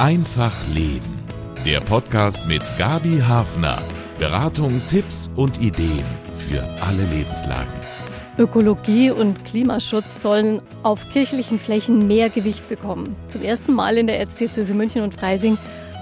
[0.00, 1.22] Einfach Leben.
[1.66, 3.76] Der Podcast mit Gabi Hafner.
[4.18, 7.74] Beratung, Tipps und Ideen für alle Lebenslagen.
[8.38, 13.14] Ökologie und Klimaschutz sollen auf kirchlichen Flächen mehr Gewicht bekommen.
[13.28, 15.58] Zum ersten Mal in der Erzdiözese München und Freising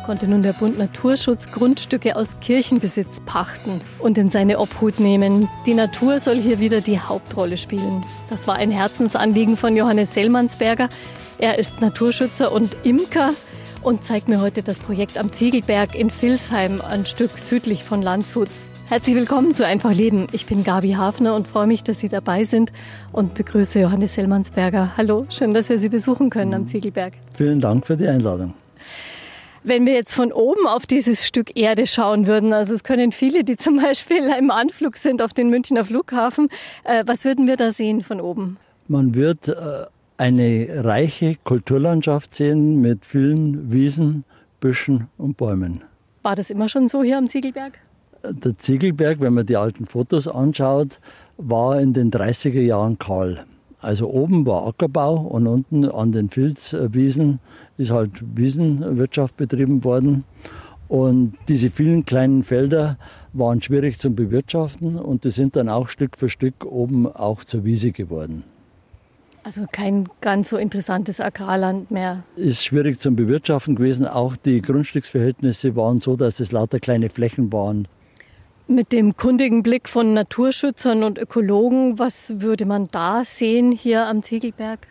[0.06, 5.48] konnte nun der Bund Naturschutz Grundstücke aus Kirchenbesitz pachten und in seine Obhut nehmen.
[5.66, 8.04] Die Natur soll hier wieder die Hauptrolle spielen.
[8.30, 10.88] Das war ein Herzensanliegen von Johannes Sellmannsberger.
[11.38, 13.32] Er ist Naturschützer und Imker
[13.82, 18.48] und zeigt mir heute das Projekt am Ziegelberg in Vilsheim, ein Stück südlich von Landshut.
[18.88, 20.26] Herzlich willkommen zu Einfach Leben.
[20.32, 22.72] Ich bin Gabi Hafner und freue mich, dass Sie dabei sind
[23.12, 24.96] und begrüße Johannes Sellmannsberger.
[24.96, 27.12] Hallo, schön, dass wir Sie besuchen können am Ziegelberg.
[27.34, 28.54] Vielen Dank für die Einladung.
[29.62, 33.44] Wenn wir jetzt von oben auf dieses Stück Erde schauen würden, also es können viele,
[33.44, 36.48] die zum Beispiel im Anflug sind auf den Münchner Flughafen,
[36.84, 38.56] äh, was würden wir da sehen von oben?
[38.86, 39.54] Man wird äh,
[40.18, 44.24] eine reiche Kulturlandschaft sehen mit vielen Wiesen,
[44.60, 45.82] Büschen und Bäumen.
[46.22, 47.78] War das immer schon so hier am Ziegelberg?
[48.24, 51.00] Der Ziegelberg, wenn man die alten Fotos anschaut,
[51.36, 53.44] war in den 30er Jahren kahl.
[53.80, 57.38] Also oben war Ackerbau und unten an den Filzwiesen
[57.76, 60.24] ist halt Wiesenwirtschaft betrieben worden.
[60.88, 62.98] Und diese vielen kleinen Felder
[63.32, 67.64] waren schwierig zum Bewirtschaften und die sind dann auch Stück für Stück oben auch zur
[67.64, 68.42] Wiese geworden.
[69.48, 72.22] Also kein ganz so interessantes Agrarland mehr.
[72.36, 74.06] Ist schwierig zum Bewirtschaften gewesen.
[74.06, 77.88] Auch die Grundstücksverhältnisse waren so, dass es lauter kleine Flächen waren.
[78.66, 84.22] Mit dem kundigen Blick von Naturschützern und Ökologen, was würde man da sehen hier am
[84.22, 84.86] Ziegelberg?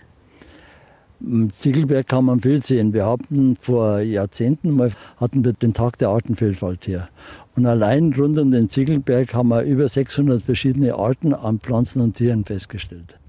[1.23, 2.95] Am Ziegelberg kann man viel sehen.
[2.95, 7.09] Wir hatten vor Jahrzehnten mal hatten wir den Tag der Artenvielfalt hier.
[7.55, 12.15] Und allein rund um den Ziegelberg haben wir über 600 verschiedene Arten an Pflanzen und
[12.15, 13.19] Tieren festgestellt.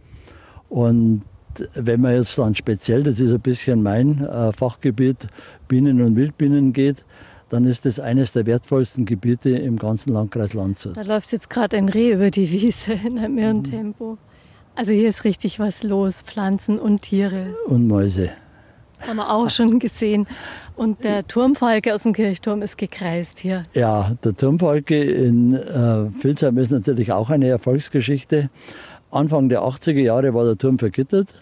[0.68, 1.22] Und
[1.74, 5.26] wenn man jetzt dann speziell, das ist ein bisschen mein äh, Fachgebiet,
[5.66, 7.04] Bienen und Wildbienen geht,
[7.48, 10.96] dann ist das eines der wertvollsten Gebiete im ganzen Landkreis Landshut.
[10.96, 13.64] Da läuft jetzt gerade ein Reh über die Wiese in einem irren mhm.
[13.64, 14.18] Tempo.
[14.74, 17.54] Also hier ist richtig was los, Pflanzen und Tiere.
[17.66, 18.30] Und Mäuse.
[19.00, 20.26] Haben wir auch schon gesehen.
[20.76, 23.64] Und der Turmfalke aus dem Kirchturm ist gekreist hier.
[23.74, 28.50] Ja, der Turmfalke in äh, Vilsheim ist natürlich auch eine Erfolgsgeschichte.
[29.10, 31.34] Anfang der 80er Jahre war der Turm vergittert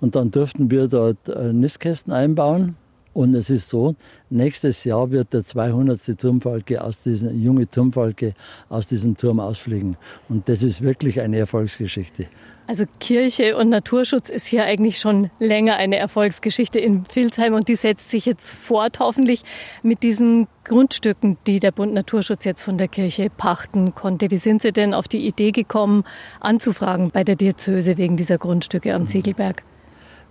[0.00, 2.76] und dann durften wir dort äh, Nistkästen einbauen.
[3.18, 3.96] Und es ist so,
[4.30, 6.16] nächstes Jahr wird der 200.
[6.16, 8.32] Turmfalke aus diesem, junge Turmfalke
[8.68, 9.96] aus diesem Turm ausfliegen.
[10.28, 12.26] Und das ist wirklich eine Erfolgsgeschichte.
[12.68, 17.74] Also Kirche und Naturschutz ist hier eigentlich schon länger eine Erfolgsgeschichte in Vilsheim und die
[17.74, 19.42] setzt sich jetzt fort, hoffentlich
[19.82, 24.30] mit diesen Grundstücken, die der Bund Naturschutz jetzt von der Kirche pachten konnte.
[24.30, 26.04] Wie sind Sie denn auf die Idee gekommen,
[26.38, 29.64] anzufragen bei der Diözese wegen dieser Grundstücke am Ziegelberg?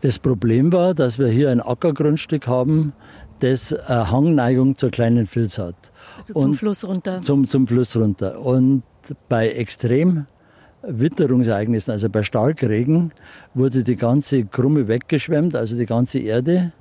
[0.02, 2.94] Das Problem war, dass wir hier ein Ackergrundstück haben,
[3.40, 5.76] das eine Hangneigung zur kleinen Vils hat.
[6.18, 7.22] Also zum und Fluss runter.
[7.22, 8.40] Zum, zum Fluss runter.
[8.40, 8.84] Und
[9.30, 10.26] bei extrem
[10.84, 13.12] Witterungsereignissen, also bei Starkregen,
[13.54, 16.72] wurde die ganze Krumme weggeschwemmt, also die ganze Erde,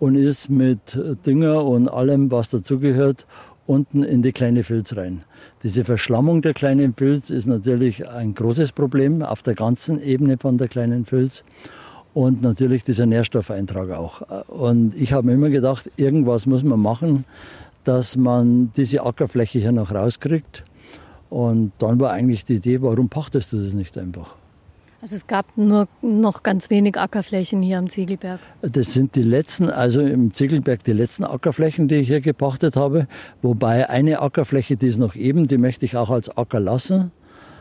[0.00, 3.26] und ist mit Dünger und allem, was dazugehört,
[3.66, 5.22] unten in die kleine Filz rein.
[5.62, 10.56] Diese Verschlammung der kleinen Filz ist natürlich ein großes Problem auf der ganzen Ebene von
[10.56, 11.44] der kleinen Filz.
[12.18, 14.22] Und natürlich dieser Nährstoffeintrag auch.
[14.48, 17.24] Und ich habe mir immer gedacht, irgendwas muss man machen,
[17.84, 20.64] dass man diese Ackerfläche hier noch rauskriegt.
[21.30, 24.34] Und dann war eigentlich die Idee, warum pachtest du das nicht einfach?
[25.00, 28.40] Also es gab nur noch ganz wenig Ackerflächen hier am Ziegelberg.
[28.62, 33.06] Das sind die letzten, also im Ziegelberg die letzten Ackerflächen, die ich hier gepachtet habe.
[33.42, 37.12] Wobei eine Ackerfläche, die ist noch eben, die möchte ich auch als Acker lassen.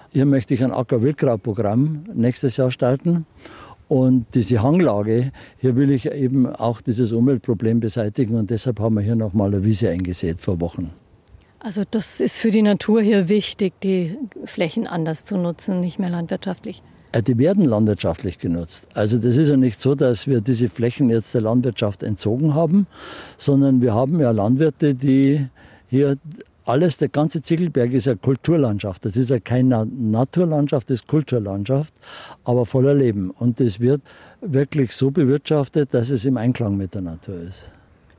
[0.09, 3.28] Hier möchte ich ein Acker-Wildkrautprogramm nächstes Jahr starten.
[3.88, 9.02] Und diese Hanglage, hier will ich eben auch dieses Umweltproblem beseitigen und deshalb haben wir
[9.02, 10.92] hier nochmal eine Wiese eingesät vor Wochen.
[11.59, 16.09] Also das ist für die Natur hier wichtig, die Flächen anders zu nutzen, nicht mehr
[16.09, 16.81] landwirtschaftlich.
[17.12, 18.88] Äh, die werden landwirtschaftlich genutzt.
[18.94, 22.88] Also das ist ja nicht so, dass wir diese Flächen jetzt der Landwirtschaft entzogen haben,
[23.38, 25.47] sondern wir haben ja Landwirte, die
[25.90, 26.17] hier
[26.67, 29.05] alles, der ganze Ziegelberg ist ja Kulturlandschaft.
[29.05, 31.93] Das ist ja keine Naturlandschaft, das ist Kulturlandschaft,
[32.43, 33.31] aber voller Leben.
[33.31, 34.02] Und das wird
[34.41, 37.72] wirklich so bewirtschaftet, dass es im Einklang mit der Natur ist.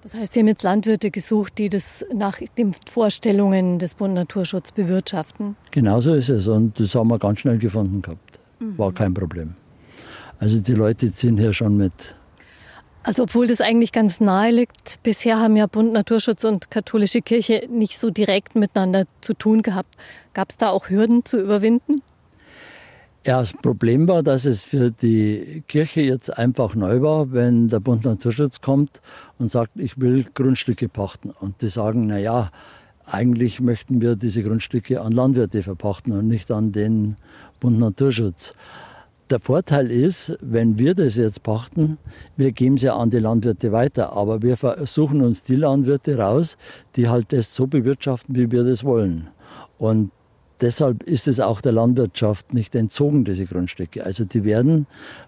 [0.03, 4.73] Das heißt, Sie haben jetzt Landwirte gesucht, die das nach den Vorstellungen des Bund Naturschutz
[4.73, 5.57] bewirtschaften?
[5.71, 8.39] Genauso ist es und das haben wir ganz schnell gefunden gehabt.
[8.77, 9.55] War kein Problem.
[10.39, 12.15] Also die Leute ziehen hier schon mit.
[13.09, 17.67] Also obwohl das eigentlich ganz nahe liegt, bisher haben ja Bund Naturschutz und katholische Kirche
[17.71, 19.97] nicht so direkt miteinander zu tun gehabt.
[20.35, 22.03] Gab es da auch Hürden zu überwinden?
[23.25, 27.81] Ja, das Problem war, dass es für die Kirche jetzt einfach neu war, wenn der
[27.81, 29.01] Bund Naturschutz kommt
[29.39, 31.31] und sagt, ich will Grundstücke pachten.
[31.31, 32.51] Und die sagen, na ja,
[33.07, 37.17] eigentlich möchten wir diese Grundstücke an Landwirte verpachten und nicht an den
[37.59, 38.53] Bund Naturschutz.
[39.31, 41.99] Der Vorteil ist, wenn wir das jetzt pachten,
[42.39, 46.57] wir geben es ja an die Landwirte weiter, aber wir suchen uns die Landwirte raus,
[46.97, 49.29] die halt das so bewirtschaften, wie wir das wollen.
[49.77, 50.13] Und
[50.63, 54.03] deshalb ist es auch der Landwirtschaft nicht entzogen, diese Grundstücke.
[54.03, 54.87] Also die werden,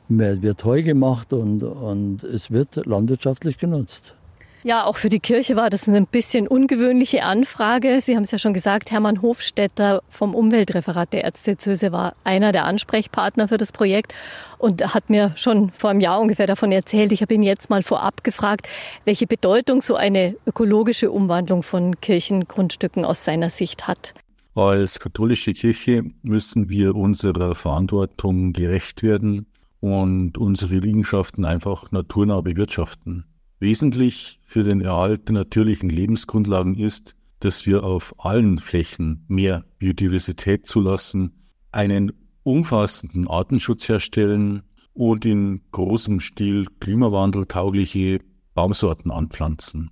[0.08, 4.14] wird heu gemacht und, und es wird landwirtschaftlich genutzt.
[4.62, 8.00] Ja, auch für die Kirche war das eine bisschen ungewöhnliche Anfrage.
[8.02, 12.66] Sie haben es ja schon gesagt, Hermann Hofstetter vom Umweltreferat der Erzdiözese war einer der
[12.66, 14.14] Ansprechpartner für das Projekt
[14.58, 17.10] und hat mir schon vor einem Jahr ungefähr davon erzählt.
[17.12, 18.68] Ich habe ihn jetzt mal vorab gefragt,
[19.06, 24.12] welche Bedeutung so eine ökologische Umwandlung von Kirchengrundstücken aus seiner Sicht hat.
[24.54, 29.46] Als katholische Kirche müssen wir unserer Verantwortung gerecht werden
[29.80, 33.24] und unsere Liegenschaften einfach naturnah bewirtschaften.
[33.60, 40.66] Wesentlich für den Erhalt der natürlichen Lebensgrundlagen ist, dass wir auf allen Flächen mehr Biodiversität
[40.66, 42.12] zulassen, einen
[42.42, 44.62] umfassenden Artenschutz herstellen
[44.94, 48.20] und in großem Stil klimawandeltaugliche
[48.54, 49.90] Baumsorten anpflanzen.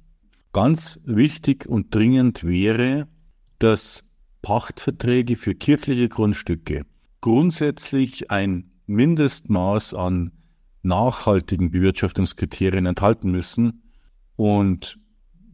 [0.53, 3.06] Ganz wichtig und dringend wäre,
[3.59, 4.05] dass
[4.41, 6.87] Pachtverträge für kirchliche Grundstücke
[7.20, 10.32] grundsätzlich ein Mindestmaß an
[10.82, 13.82] nachhaltigen Bewirtschaftungskriterien enthalten müssen.
[14.36, 14.98] Und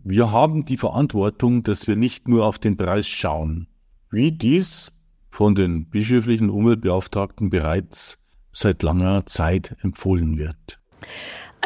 [0.02, 3.68] wir haben die Verantwortung, dass wir nicht nur auf den Preis schauen,
[4.10, 4.92] wie dies
[5.30, 8.18] von den bischöflichen Umweltbeauftragten bereits
[8.52, 10.78] seit langer Zeit empfohlen wird.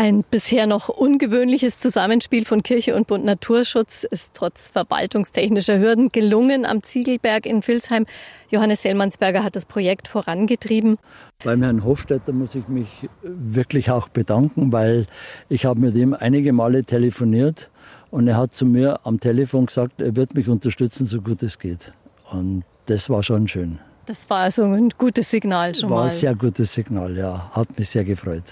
[0.00, 6.64] Ein bisher noch ungewöhnliches Zusammenspiel von Kirche und Bund Naturschutz ist trotz verwaltungstechnischer Hürden gelungen
[6.64, 8.06] am Ziegelberg in Vilsheim.
[8.48, 10.98] Johannes Sellmannsberger hat das Projekt vorangetrieben.
[11.42, 15.08] Beim Herrn Hofstetter muss ich mich wirklich auch bedanken, weil
[15.48, 17.68] ich habe mit ihm einige Male telefoniert
[18.12, 21.58] und er hat zu mir am Telefon gesagt, er wird mich unterstützen, so gut es
[21.58, 21.92] geht.
[22.30, 23.80] Und das war schon schön.
[24.06, 26.02] Das war also ein gutes Signal schon war mal.
[26.04, 27.50] War ein sehr gutes Signal, ja.
[27.50, 28.44] Hat mich sehr gefreut.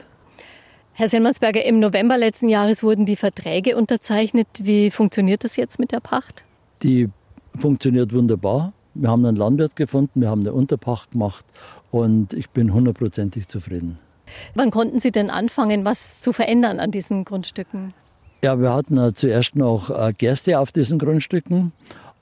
[0.99, 4.47] Herr Selmansberger, im November letzten Jahres wurden die Verträge unterzeichnet.
[4.63, 6.43] Wie funktioniert das jetzt mit der Pacht?
[6.83, 7.11] Die
[7.55, 8.73] funktioniert wunderbar.
[8.95, 11.45] Wir haben einen Landwirt gefunden, wir haben eine Unterpacht gemacht
[11.91, 13.99] und ich bin hundertprozentig zufrieden.
[14.55, 17.93] Wann konnten Sie denn anfangen, was zu verändern an diesen Grundstücken?
[18.43, 21.73] Ja, wir hatten zuerst noch äh, Gerste auf diesen Grundstücken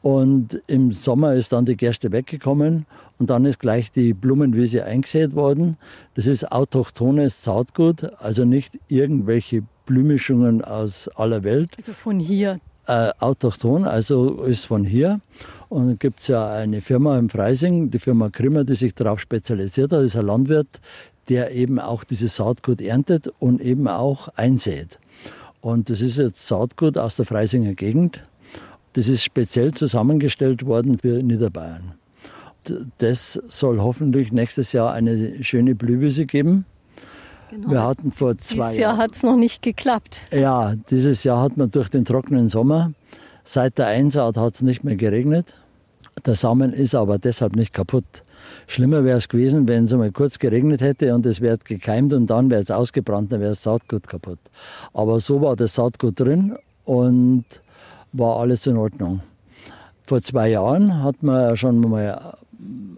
[0.04, 2.84] und im Sommer ist dann die Gerste weggekommen
[3.18, 5.78] und dann ist gleich die Blumenwiese eingesät worden.
[6.14, 11.70] Das ist autochthones Saatgut, also nicht irgendwelche Blühmischungen aus aller Welt.
[11.78, 12.60] Also von hier?
[12.86, 15.22] Äh, autochthon, also ist von hier.
[15.70, 19.20] Und dann gibt es ja eine Firma im Freising, die Firma Krimmer, die sich darauf
[19.20, 20.00] spezialisiert hat.
[20.00, 20.82] Das ist ein Landwirt,
[21.30, 24.98] der eben auch dieses Saatgut erntet und eben auch einsät.
[25.62, 28.20] Und das ist jetzt Saatgut aus der Freisinger Gegend.
[28.94, 31.94] Das ist speziell zusammengestellt worden für Niederbayern.
[32.98, 36.64] Das soll hoffentlich nächstes Jahr eine schöne Blühwiese geben.
[37.50, 37.70] Genau.
[37.70, 40.20] Wir hatten vor zwei Dieses Jahr hat es noch nicht geklappt.
[40.32, 42.92] Ja, dieses Jahr hat man durch den trockenen Sommer,
[43.44, 45.54] seit der Einsaat hat es nicht mehr geregnet.
[46.24, 48.04] Der Samen ist aber deshalb nicht kaputt.
[48.66, 52.28] Schlimmer wäre es gewesen, wenn es einmal kurz geregnet hätte und es wäre gekeimt und
[52.28, 54.38] dann wäre es ausgebrannt, dann wäre das Saatgut kaputt.
[54.92, 57.44] Aber so war das Saatgut drin und
[58.14, 59.20] war alles in Ordnung.
[60.06, 62.34] Vor zwei Jahren hat man schon mal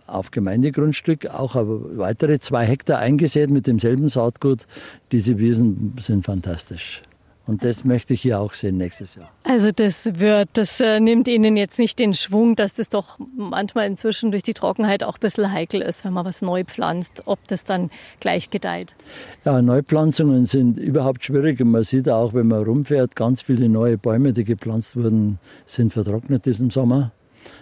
[0.07, 4.67] auf Gemeindegrundstück auch weitere zwei Hektar eingesät mit demselben Saatgut.
[5.13, 7.03] Diese Wiesen sind fantastisch.
[7.47, 9.31] Und das möchte ich hier auch sehen nächstes Jahr.
[9.45, 13.87] Also das wird, das äh, nimmt Ihnen jetzt nicht den Schwung, dass das doch manchmal
[13.87, 17.39] inzwischen durch die Trockenheit auch ein bisschen heikel ist, wenn man was neu pflanzt, ob
[17.47, 18.97] das dann gleich gedeiht.
[19.45, 21.61] Ja, Neupflanzungen sind überhaupt schwierig.
[21.61, 25.93] Und man sieht auch, wenn man rumfährt, ganz viele neue Bäume, die gepflanzt wurden, sind
[25.93, 27.13] vertrocknet diesen Sommer.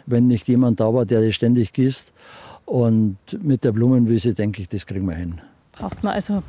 [0.06, 2.10] Wenn nicht jemand da war, der die ständig gießt.
[2.64, 5.40] Und mit der Blumenwiese denke ich, das kriegen wir hin
[5.76, 6.42] braucht man also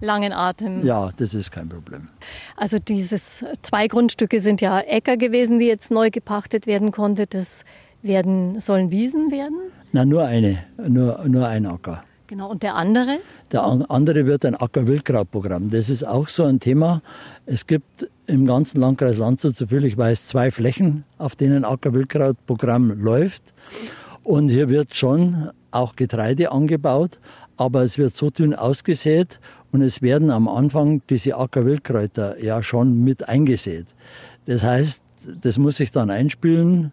[0.00, 0.84] langen Atem.
[0.84, 2.08] Ja, das ist kein Problem.
[2.56, 7.26] Also dieses zwei Grundstücke sind ja Äcker gewesen, die jetzt neu gepachtet werden konnte.
[7.26, 7.64] Das
[8.02, 9.58] werden, sollen Wiesen werden?
[9.92, 12.04] Na, nur eine, nur, nur ein Acker.
[12.28, 13.20] Genau, und der andere?
[13.52, 15.70] Der andere wird ein Acker-Wildkrautprogramm.
[15.70, 17.00] Das ist auch so ein Thema.
[17.46, 23.42] Es gibt im ganzen Landkreis Landshut, soviel ich weiß, zwei Flächen, auf denen Acker-Wildkrautprogramm läuft.
[24.24, 27.18] Und hier wird schon auch Getreide angebaut,
[27.58, 29.40] aber es wird so dünn ausgesät
[29.72, 33.86] und es werden am Anfang diese Ackerwildkräuter ja schon mit eingesät.
[34.46, 35.02] Das heißt,
[35.42, 36.92] das muss sich dann einspielen.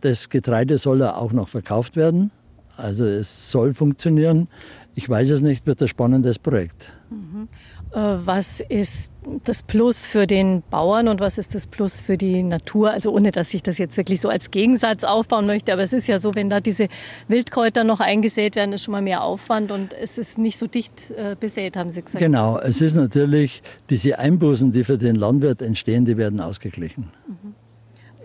[0.00, 2.30] Das Getreide soll ja auch noch verkauft werden.
[2.76, 4.48] Also es soll funktionieren.
[4.94, 6.92] Ich weiß es nicht, wird ein spannendes Projekt.
[7.10, 7.48] Mhm.
[7.98, 9.10] Was ist
[9.44, 12.90] das Plus für den Bauern und was ist das Plus für die Natur?
[12.90, 16.06] Also ohne, dass ich das jetzt wirklich so als Gegensatz aufbauen möchte, aber es ist
[16.06, 16.88] ja so, wenn da diese
[17.28, 21.10] Wildkräuter noch eingesät werden, ist schon mal mehr Aufwand und es ist nicht so dicht
[21.12, 22.22] äh, besät, haben Sie gesagt.
[22.22, 27.10] Genau, es ist natürlich, diese Einbußen, die für den Landwirt entstehen, die werden ausgeglichen.
[27.26, 27.54] Mhm.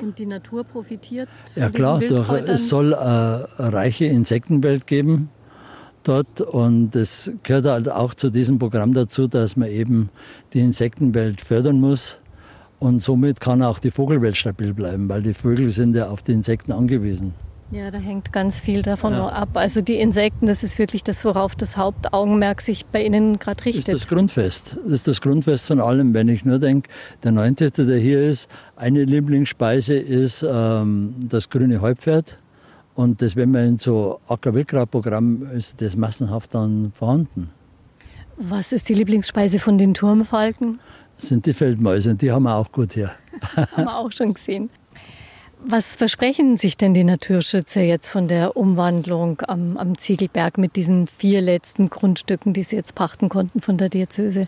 [0.06, 1.30] Und die Natur profitiert?
[1.56, 5.30] Ja klar, durch, es soll eine reiche Insektenwelt geben
[6.04, 6.42] dort.
[6.42, 10.10] Und es gehört halt auch zu diesem Programm dazu, dass man eben
[10.54, 12.20] die Insektenwelt fördern muss.
[12.80, 16.32] Und somit kann auch die Vogelwelt stabil bleiben, weil die Vögel sind ja auf die
[16.32, 17.34] Insekten angewiesen.
[17.72, 19.30] Ja, da hängt ganz viel davon ja.
[19.30, 19.50] ab.
[19.54, 23.88] Also die Insekten, das ist wirklich das, worauf das Hauptaugenmerk sich bei Ihnen gerade richtet.
[23.88, 24.78] Das ist das Grundfest.
[24.84, 26.14] Das ist das Grundfest von allem.
[26.14, 26.90] Wenn ich nur denke,
[27.24, 32.38] der 19., der hier ist, eine Lieblingsspeise ist ähm, das grüne Häuptpferd.
[32.96, 37.50] Und das, wenn man in so Acker-Wildgrab-Programm ist, das massenhaft dann vorhanden.
[38.38, 40.80] Was ist die Lieblingsspeise von den Turmfalken?
[41.18, 43.12] Das sind die Feldmäuse und die haben wir auch gut hier.
[43.56, 44.70] haben wir auch schon gesehen.
[45.64, 51.06] Was versprechen sich denn die Naturschützer jetzt von der Umwandlung am, am Ziegelberg mit diesen
[51.06, 54.48] vier letzten Grundstücken, die sie jetzt pachten konnten von der Diözese?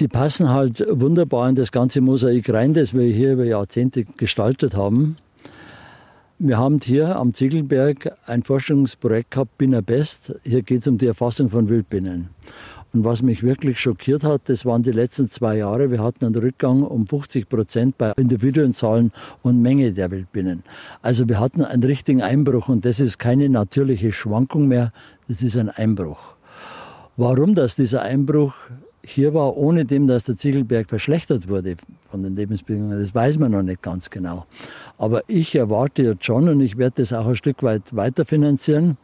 [0.00, 4.74] Die passen halt wunderbar in das ganze Mosaik rein, das wir hier über Jahrzehnte gestaltet
[4.74, 5.18] haben.
[6.38, 10.34] Wir haben hier am Ziegelberg ein Forschungsprojekt gehabt, Binner Best.
[10.44, 12.28] Hier geht es um die Erfassung von Wildbienen.
[12.92, 15.90] Und was mich wirklich schockiert hat, das waren die letzten zwei Jahre.
[15.90, 20.62] Wir hatten einen Rückgang um 50 Prozent bei Individuenzahlen und Menge der Wildbienen.
[21.00, 24.92] Also wir hatten einen richtigen Einbruch und das ist keine natürliche Schwankung mehr,
[25.28, 26.34] das ist ein Einbruch.
[27.16, 28.52] Warum das dieser Einbruch
[29.08, 31.76] hier war, ohne dem, dass der Ziegelberg verschlechtert wurde
[32.10, 34.46] von den Lebensbedingungen, das weiß man noch nicht ganz genau.
[34.98, 38.96] Aber ich erwarte jetzt schon, und ich werde das auch ein Stück weit weiterfinanzieren,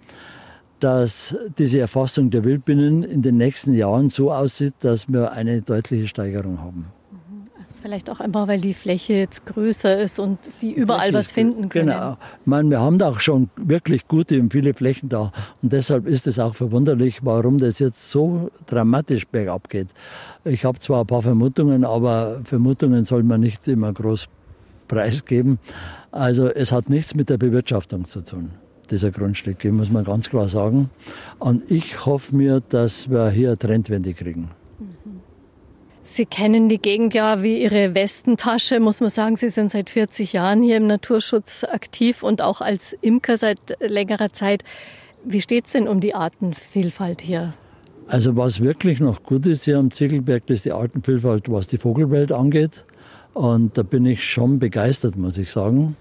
[0.81, 6.09] dass diese Erfassung der Wildbienen in den nächsten Jahren so aussieht, dass wir eine deutliche
[6.09, 6.87] Steigerung haben.
[7.63, 11.69] Also vielleicht auch einfach, weil die Fläche jetzt größer ist und die überall was finden
[11.69, 11.91] können.
[11.91, 12.17] Genau.
[12.41, 15.31] Ich meine, wir haben da auch schon wirklich gute und viele Flächen da.
[15.63, 19.87] Und deshalb ist es auch verwunderlich, warum das jetzt so dramatisch bergab geht.
[20.45, 24.27] Ich habe zwar ein paar Vermutungen, aber Vermutungen soll man nicht immer groß
[24.89, 25.61] preisgeben.
[26.11, 28.51] Also es hat nichts mit der Bewirtschaftung zu tun
[28.91, 30.91] dieser Grundstücke, muss man ganz klar sagen.
[31.39, 34.51] Und ich hoffe mir, dass wir hier eine Trendwende kriegen.
[36.05, 39.37] Sie kennen die Gegend ja wie Ihre Westentasche, muss man sagen.
[39.37, 44.33] Sie sind seit 40 Jahren hier im Naturschutz aktiv und auch als Imker seit längerer
[44.33, 44.65] Zeit.
[45.25, 47.53] Wie steht es denn um die Artenvielfalt hier?
[48.09, 52.33] Also was wirklich noch gut ist hier am Ziegelberg, ist die Artenvielfalt, was die Vogelwelt
[52.33, 52.85] angeht.
[53.33, 55.97] Und da bin ich schon begeistert, muss ich sagen.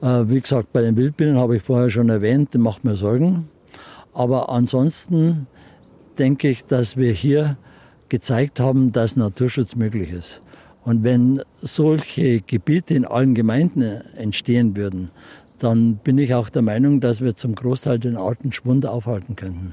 [0.00, 3.48] Äh, wie gesagt, bei den Wildbienen habe ich vorher schon erwähnt, die macht mir Sorgen.
[4.14, 5.46] Aber ansonsten
[6.18, 7.58] denke ich, dass wir hier
[8.14, 10.40] gezeigt haben, dass Naturschutz möglich ist.
[10.84, 15.10] Und wenn solche Gebiete in allen Gemeinden entstehen würden,
[15.58, 19.72] dann bin ich auch der Meinung, dass wir zum Großteil den Artenschwund aufhalten könnten.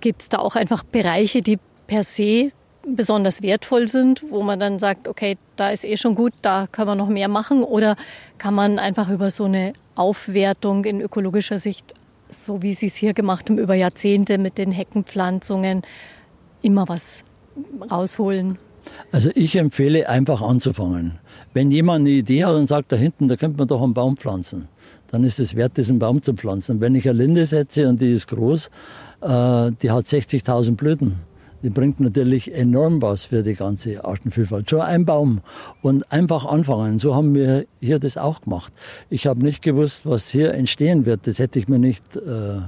[0.00, 2.52] Gibt es da auch einfach Bereiche, die per se
[2.86, 6.86] besonders wertvoll sind, wo man dann sagt, okay, da ist eh schon gut, da kann
[6.86, 7.62] man noch mehr machen?
[7.62, 7.96] Oder
[8.38, 11.92] kann man einfach über so eine Aufwertung in ökologischer Sicht,
[12.30, 15.82] so wie Sie es hier gemacht haben, über Jahrzehnte mit den Heckenpflanzungen,
[16.62, 17.24] immer was
[17.90, 18.58] rausholen.
[19.12, 21.18] Also ich empfehle einfach anzufangen.
[21.52, 24.16] Wenn jemand eine Idee hat und sagt, da hinten, da könnte man doch einen Baum
[24.16, 24.68] pflanzen,
[25.08, 26.80] dann ist es wert, diesen Baum zu pflanzen.
[26.80, 28.70] Wenn ich eine Linde setze und die ist groß,
[29.20, 31.16] äh, die hat 60.000 Blüten.
[31.62, 34.70] Die bringt natürlich enorm was für die ganze Artenvielfalt.
[34.70, 35.40] Schon ein Baum
[35.82, 36.98] und einfach anfangen.
[36.98, 38.72] So haben wir hier das auch gemacht.
[39.10, 41.26] Ich habe nicht gewusst, was hier entstehen wird.
[41.26, 42.60] Das hätte ich mir nicht äh,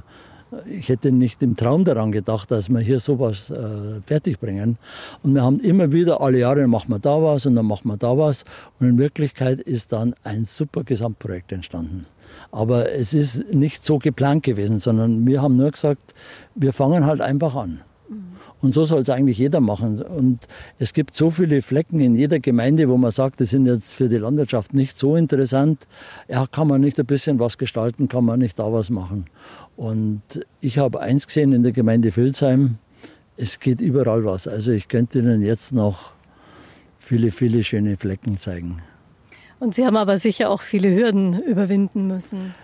[0.66, 4.76] ich hätte nicht im Traum daran gedacht, dass wir hier sowas äh, fertigbringen.
[5.22, 7.96] Und wir haben immer wieder, alle Jahre machen wir da was und dann machen wir
[7.96, 8.44] da was.
[8.78, 12.06] Und in Wirklichkeit ist dann ein super Gesamtprojekt entstanden.
[12.50, 16.14] Aber es ist nicht so geplant gewesen, sondern wir haben nur gesagt,
[16.54, 17.80] wir fangen halt einfach an.
[18.62, 20.00] Und so soll es eigentlich jeder machen.
[20.00, 20.46] Und
[20.78, 24.08] es gibt so viele Flecken in jeder Gemeinde, wo man sagt, die sind jetzt für
[24.08, 25.88] die Landwirtschaft nicht so interessant.
[26.28, 29.26] Ja, kann man nicht ein bisschen was gestalten, kann man nicht da was machen.
[29.82, 30.22] Und
[30.60, 32.76] ich habe eins gesehen in der Gemeinde Vilsheim,
[33.36, 34.46] es geht überall was.
[34.46, 36.12] Also ich könnte Ihnen jetzt noch
[37.00, 38.80] viele, viele schöne Flecken zeigen.
[39.58, 42.54] Und Sie haben aber sicher auch viele Hürden überwinden müssen.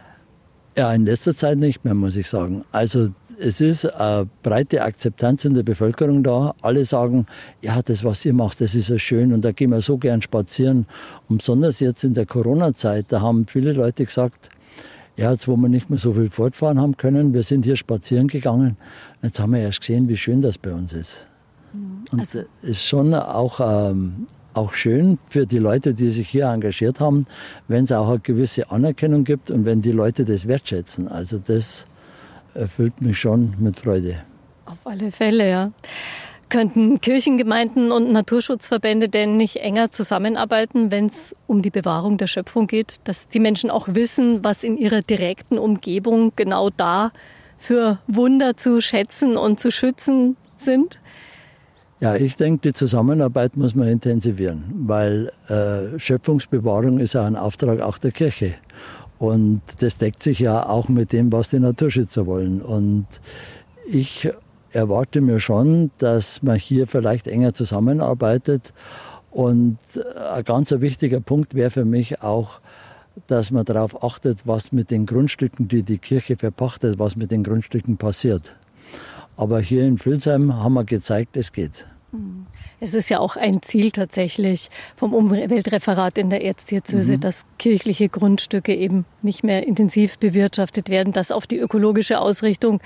[0.77, 2.65] Ja, in letzter Zeit nicht mehr, muss ich sagen.
[2.71, 3.09] Also
[3.41, 6.55] es ist eine breite Akzeptanz in der Bevölkerung da.
[6.63, 7.27] Alle sagen,
[7.63, 10.23] ja, das, was ihr macht, das ist ja schön und da gehen wir so gern
[10.23, 10.87] spazieren.
[11.29, 14.51] Und besonders jetzt in der Corona-Zeit, da haben viele Leute gesagt,
[15.19, 18.29] Ja, jetzt wo wir nicht mehr so viel fortfahren haben können, wir sind hier spazieren
[18.29, 18.77] gegangen.
[19.21, 21.27] Jetzt haben wir erst gesehen, wie schön das bei uns ist.
[21.73, 22.05] Mhm.
[22.13, 26.47] Und es also, ist schon auch, ähm, auch schön für die Leute, die sich hier
[26.47, 27.27] engagiert haben,
[27.67, 31.09] wenn es auch eine gewisse Anerkennung gibt und wenn die Leute das wertschätzen.
[31.09, 31.87] Also das
[32.55, 34.19] erfüllt mich schon mit Freude.
[34.67, 35.73] Auf alle Fälle, ja.
[36.49, 42.67] Könnten Kirchengemeinden und Naturschutzverbände denn nicht enger zusammenarbeiten, wenn es um die Bewahrung der Schöpfung
[42.67, 43.01] geht?
[43.05, 47.13] Dass die Menschen auch wissen, was in ihrer direkten Umgebung genau da
[47.59, 51.01] für Wunder zu schätzen und zu schützen sind?
[52.01, 57.81] Ja, ich denke, die Zusammenarbeit muss man intensivieren, weil äh, Schöpfungsbewahrung ist ja ein Auftrag
[57.81, 58.55] auch der Kirche.
[59.19, 62.63] Und das deckt sich ja auch mit dem, was die Naturschützer wollen.
[62.63, 63.07] Und
[63.91, 64.31] ich
[64.73, 68.73] erwarte mir schon, dass man hier vielleicht enger zusammenarbeitet.
[69.31, 69.79] Und
[70.33, 72.61] ein ganz wichtiger Punkt wäre für mich auch,
[73.27, 77.43] dass man darauf achtet, was mit den Grundstücken, die die Kirche verpachtet, was mit den
[77.43, 78.57] Grundstücken passiert.
[79.37, 81.87] Aber hier in Vilsheim haben wir gezeigt, es geht.
[82.13, 82.47] Mhm.
[82.81, 87.21] Es ist ja auch ein Ziel tatsächlich vom Umweltreferat in der Erzdiözese, mhm.
[87.21, 92.81] dass kirchliche Grundstücke eben nicht mehr intensiv bewirtschaftet werden, dass auf die ökologische Ausrichtung,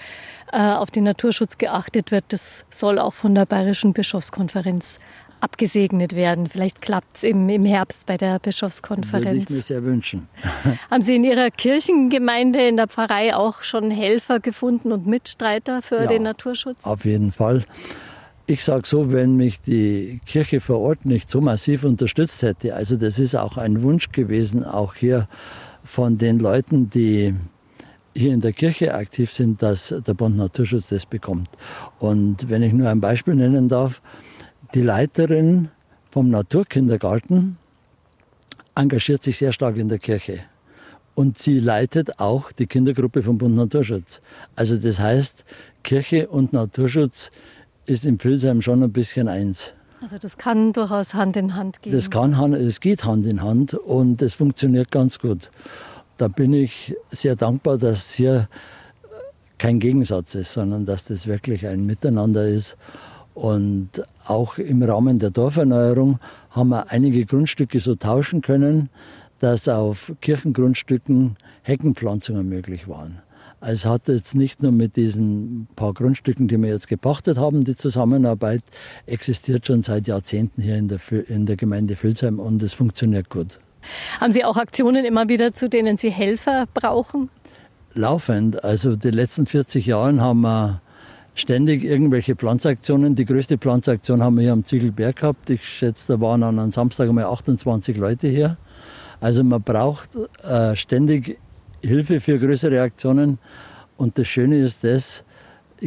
[0.53, 2.25] äh, auf den Naturschutz geachtet wird.
[2.29, 4.99] Das soll auch von der Bayerischen Bischofskonferenz
[5.43, 6.49] abgesegnet werden.
[6.49, 9.25] Vielleicht klappt es im, im Herbst bei der Bischofskonferenz.
[9.25, 10.29] Würde ich mir sehr wünschen.
[10.91, 16.03] Haben Sie in Ihrer Kirchengemeinde, in der Pfarrei auch schon Helfer gefunden und Mitstreiter für
[16.03, 16.85] ja, den Naturschutz?
[16.85, 17.65] Auf jeden Fall.
[18.53, 22.97] Ich sage so, wenn mich die Kirche vor Ort nicht so massiv unterstützt hätte, also
[22.97, 25.27] das ist auch ein Wunsch gewesen, auch hier
[25.83, 27.35] von den Leuten, die
[28.15, 31.49] hier in der Kirche aktiv sind, dass der Bund Naturschutz das bekommt.
[31.99, 34.03] Und wenn ich nur ein Beispiel nennen darf,
[34.75, 35.71] die Leiterin
[36.11, 37.57] vom Naturkindergarten
[38.75, 40.41] engagiert sich sehr stark in der Kirche.
[41.15, 44.21] Und sie leitet auch die Kindergruppe vom Bund Naturschutz.
[44.57, 45.47] Also das heißt,
[45.83, 47.31] Kirche und Naturschutz
[47.87, 49.73] ist in Pülsheim schon ein bisschen eins.
[50.01, 51.93] Also das kann durchaus Hand in Hand gehen.
[51.93, 55.51] Das kann, es geht Hand in Hand und es funktioniert ganz gut.
[56.17, 58.49] Da bin ich sehr dankbar, dass hier
[59.59, 62.77] kein Gegensatz ist, sondern dass das wirklich ein Miteinander ist.
[63.35, 66.19] Und auch im Rahmen der Dorferneuerung
[66.51, 68.91] haben wir einige Grundstücke so tauschen können,
[69.39, 73.23] dass auf Kirchengrundstücken Heckenpflanzungen möglich waren.
[73.65, 77.77] Es hat jetzt nicht nur mit diesen paar Grundstücken, die wir jetzt gepachtet haben, die
[77.77, 78.63] Zusammenarbeit
[79.07, 80.99] existiert schon seit Jahrzehnten hier in der,
[81.29, 83.61] in der Gemeinde Vilsheim und es funktioniert gut.
[84.21, 87.31] Haben Sie auch Aktionen immer wieder, zu denen Sie Helfer brauchen?
[87.95, 88.65] Laufend.
[88.65, 90.81] Also die letzten 40 Jahre haben wir
[91.35, 93.15] ständig irgendwelche Pflanzaktionen.
[93.15, 95.51] Die größte Pflanzaktion haben wir hier am Ziegelberg gehabt.
[95.51, 98.57] Ich schätze, da waren an einem Samstag einmal 28 Leute hier.
[99.21, 100.11] Also man braucht
[100.43, 101.39] äh, ständig
[101.83, 103.39] Hilfe für größere Aktionen.
[103.97, 105.25] Und das Schöne ist das,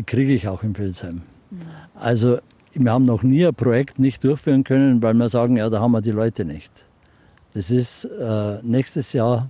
[0.06, 1.22] kriege ich auch in Vilsheim.
[1.96, 2.40] Also
[2.74, 5.92] wir haben noch nie ein Projekt nicht durchführen können, weil wir sagen, ja, da haben
[5.92, 6.72] wir die Leute nicht.
[7.54, 9.50] Das ist äh, nächstes Jahr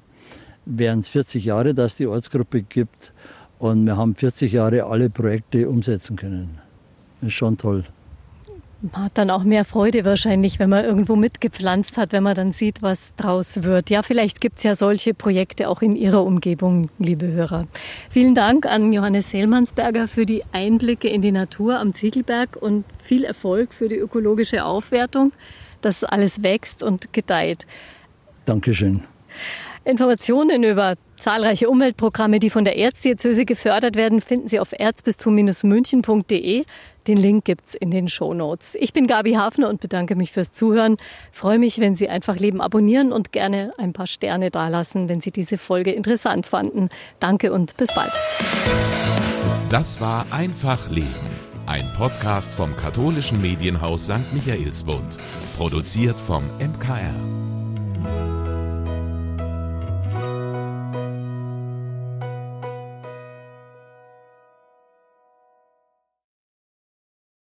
[0.65, 3.13] wären es 40 Jahre, dass die Ortsgruppe gibt
[3.59, 6.59] und wir haben 40 Jahre alle Projekte umsetzen können.
[7.21, 7.85] Das ist schon toll.
[8.81, 12.51] Man hat dann auch mehr Freude wahrscheinlich, wenn man irgendwo mitgepflanzt hat, wenn man dann
[12.51, 13.89] sieht, was draus wird.
[13.89, 17.67] Ja, vielleicht gibt es ja solche Projekte auch in Ihrer Umgebung, liebe Hörer.
[18.09, 23.23] Vielen Dank an Johannes Seelmannsberger für die Einblicke in die Natur am Ziegelberg und viel
[23.23, 25.31] Erfolg für die ökologische Aufwertung,
[25.81, 27.65] dass alles wächst und gedeiht.
[28.45, 29.03] Dankeschön.
[29.85, 36.65] Informationen über zahlreiche Umweltprogramme, die von der Erzdiözese gefördert werden, finden Sie auf erzbistum-münchen.de.
[37.07, 38.75] Den Link gibt's in den Shownotes.
[38.79, 40.97] Ich bin Gabi Hafner und bedanke mich fürs Zuhören.
[41.31, 45.31] Freue mich, wenn Sie einfach Leben abonnieren und gerne ein paar Sterne dalassen, wenn Sie
[45.31, 46.89] diese Folge interessant fanden.
[47.19, 48.11] Danke und bis bald.
[49.69, 51.05] Das war Einfach Leben.
[51.65, 54.33] Ein Podcast vom katholischen Medienhaus St.
[54.33, 55.17] Michaelsbund.
[55.57, 57.15] Produziert vom MKR.